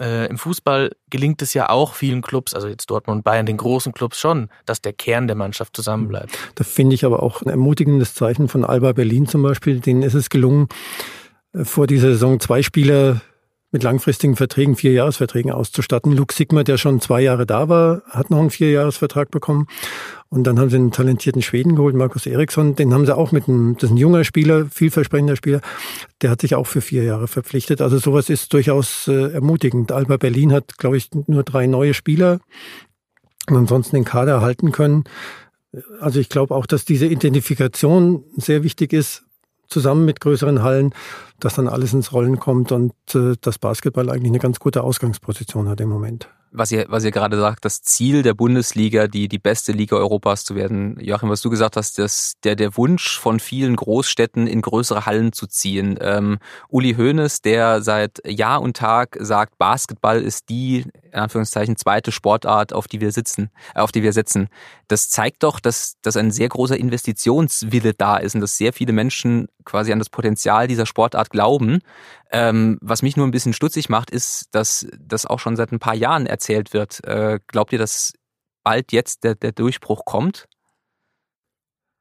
[0.00, 3.56] Äh, Im Fußball gelingt es ja auch vielen Clubs, also jetzt Dortmund und Bayern, den
[3.56, 6.36] großen Clubs schon, dass der Kern der Mannschaft zusammenbleibt.
[6.56, 9.78] Da finde ich aber auch ein ermutigendes Zeichen von Alba Berlin zum Beispiel.
[9.78, 10.68] Denen ist es gelungen,
[11.52, 13.20] äh, vor dieser Saison zwei Spieler
[13.74, 16.12] mit langfristigen Verträgen, Vierjahresverträgen auszustatten.
[16.12, 19.66] Luke Sigma, der schon zwei Jahre da war, hat noch einen Vierjahresvertrag bekommen.
[20.28, 22.76] Und dann haben sie einen talentierten Schweden geholt, Markus Eriksson.
[22.76, 25.60] Den haben sie auch mit einem, das ist ein junger Spieler, vielversprechender Spieler.
[26.22, 27.80] Der hat sich auch für vier Jahre verpflichtet.
[27.80, 29.90] Also sowas ist durchaus äh, ermutigend.
[29.90, 32.38] Alba Berlin hat, glaube ich, nur drei neue Spieler
[33.48, 35.02] und ansonsten den Kader halten können.
[35.98, 39.24] Also ich glaube auch, dass diese Identifikation sehr wichtig ist,
[39.74, 40.94] zusammen mit größeren Hallen,
[41.40, 45.68] dass dann alles ins Rollen kommt und äh, das Basketball eigentlich eine ganz gute Ausgangsposition
[45.68, 49.38] hat im Moment was ihr, was ihr gerade sagt, das Ziel der Bundesliga, die, die
[49.38, 50.96] beste Liga Europas zu werden.
[51.00, 55.32] Joachim, was du gesagt hast, dass der, der Wunsch von vielen Großstädten in größere Hallen
[55.32, 55.98] zu ziehen.
[56.00, 56.38] Ähm,
[56.68, 62.72] Uli Hoeneß, der seit Jahr und Tag sagt, Basketball ist die, in Anführungszeichen, zweite Sportart,
[62.72, 64.48] auf die wir sitzen, äh, auf die wir setzen.
[64.86, 68.92] Das zeigt doch, dass, dass ein sehr großer Investitionswille da ist und dass sehr viele
[68.92, 71.80] Menschen quasi an das Potenzial dieser Sportart glauben.
[72.36, 75.78] Ähm, was mich nur ein bisschen stutzig macht, ist, dass das auch schon seit ein
[75.78, 77.04] paar Jahren erzählt wird.
[77.04, 78.12] Äh, glaubt ihr, dass
[78.64, 80.46] bald jetzt der, der Durchbruch kommt?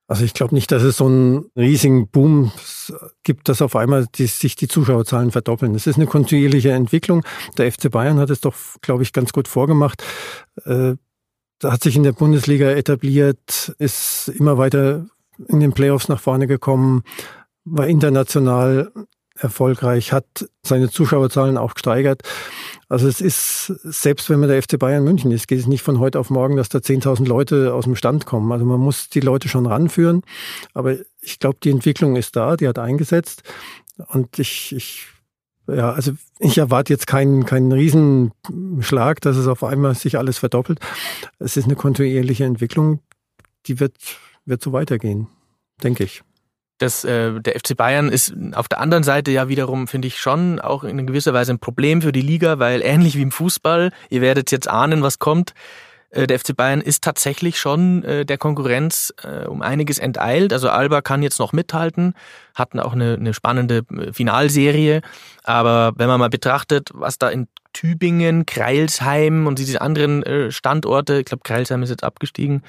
[0.08, 2.52] Also ich glaube nicht, dass es so einen riesigen Boom
[3.22, 5.76] gibt, dass auf einmal die, sich die Zuschauerzahlen verdoppeln.
[5.76, 7.24] Es ist eine kontinuierliche Entwicklung.
[7.60, 10.04] Der FC Bayern hat es doch, glaube ich, ganz gut vorgemacht.
[10.66, 10.96] Äh,
[11.60, 15.06] da hat sich in der Bundesliga etabliert, ist immer weiter
[15.48, 17.04] in den Playoffs nach vorne gekommen,
[17.66, 18.92] war international
[19.36, 20.26] erfolgreich, hat
[20.64, 22.22] seine Zuschauerzahlen auch gesteigert.
[22.88, 26.00] Also es ist, selbst wenn man der FC Bayern München ist, geht es nicht von
[26.00, 28.52] heute auf morgen, dass da 10.000 Leute aus dem Stand kommen.
[28.52, 30.22] Also man muss die Leute schon ranführen.
[30.74, 33.44] Aber ich glaube, die Entwicklung ist da, die hat eingesetzt.
[34.08, 35.08] Und ich, ich
[35.68, 40.80] ja, also ich erwarte jetzt keinen, keinen Riesenschlag, dass es auf einmal sich alles verdoppelt.
[41.40, 43.00] Es ist eine kontinuierliche Entwicklung,
[43.66, 43.96] die wird,
[44.46, 45.28] wird so weitergehen,
[45.82, 46.22] denke ich.
[46.80, 50.60] Das, äh, der FC Bayern ist auf der anderen Seite ja wiederum, finde ich, schon
[50.60, 54.22] auch in gewisser Weise ein Problem für die Liga, weil ähnlich wie im Fußball, ihr
[54.22, 55.54] werdet jetzt ahnen, was kommt,
[56.14, 60.54] äh, der FC Bayern ist tatsächlich schon äh, der Konkurrenz äh, um einiges enteilt.
[60.54, 62.14] Also Alba kann jetzt noch mithalten,
[62.56, 65.02] hatten auch eine, eine spannende Finalserie.
[65.44, 71.26] Aber wenn man mal betrachtet, was da in Tübingen, Kreilsheim und diese anderen Standorte, ich
[71.26, 72.62] glaube Kreilsheim ist jetzt abgestiegen,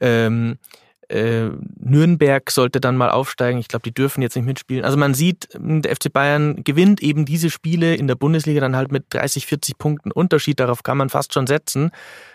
[0.00, 0.58] ähm,
[1.10, 3.58] äh, Nürnberg sollte dann mal aufsteigen.
[3.58, 4.84] Ich glaube, die dürfen jetzt nicht mitspielen.
[4.84, 8.92] Also man sieht, der FC Bayern gewinnt eben diese Spiele in der Bundesliga dann halt
[8.92, 10.60] mit 30, 40 Punkten Unterschied.
[10.60, 11.90] Darauf kann man fast schon setzen.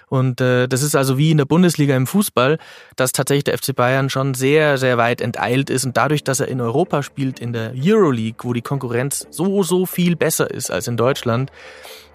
[0.07, 2.57] Und äh, das ist also wie in der Bundesliga im Fußball,
[2.95, 5.85] dass tatsächlich der FC Bayern schon sehr, sehr weit enteilt ist.
[5.85, 9.85] Und dadurch, dass er in Europa spielt, in der Euroleague, wo die Konkurrenz so, so
[9.85, 11.51] viel besser ist als in Deutschland,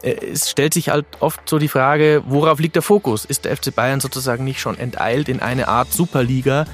[0.02, 3.24] äh, es stellt sich halt oft so die Frage, worauf liegt der Fokus?
[3.24, 6.66] Ist der FC Bayern sozusagen nicht schon enteilt in eine Art Superliga,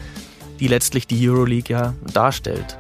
[0.61, 2.77] die letztlich die Euroleague ja darstellt?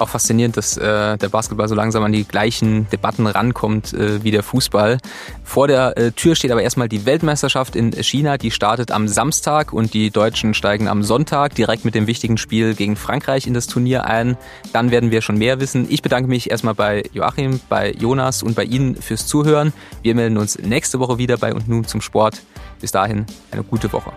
[0.00, 4.30] Auch faszinierend, dass äh, der Basketball so langsam an die gleichen Debatten rankommt äh, wie
[4.30, 4.98] der Fußball.
[5.44, 8.38] Vor der äh, Tür steht aber erstmal die Weltmeisterschaft in China.
[8.38, 12.74] Die startet am Samstag und die Deutschen steigen am Sonntag direkt mit dem wichtigen Spiel
[12.74, 14.36] gegen Frankreich in das Turnier ein.
[14.72, 15.86] Dann werden wir schon mehr wissen.
[15.88, 19.72] Ich bedanke mich erstmal bei Joachim, bei Jonas und bei Ihnen fürs Zuhören.
[20.02, 22.42] Wir melden uns nächste Woche wieder bei und nun zum Sport.
[22.80, 24.12] Bis dahin eine gute Woche.